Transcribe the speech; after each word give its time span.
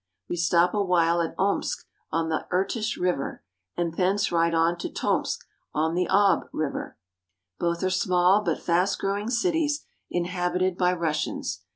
We 0.27 0.35
stop 0.35 0.73
awhile 0.73 1.21
at 1.21 1.35
Omsk 1.37 1.85
on 2.11 2.29
the 2.29 2.47
Irtish 2.49 2.97
River, 2.97 3.43
and 3.77 3.93
thence 3.95 4.31
ride 4.31 4.55
on 4.55 4.75
to 4.79 4.89
Tomsk 4.89 5.45
on 5.75 5.93
the 5.93 6.09
Ob 6.09 6.49
(6b). 6.51 6.95
Both 7.59 7.83
are 7.83 7.89
small 7.91 8.41
but 8.43 8.59
fast 8.59 8.97
growing 8.97 9.29
cities, 9.29 9.85
inhabited 10.09 10.75
by 10.75 10.93
Russians. 10.93 11.61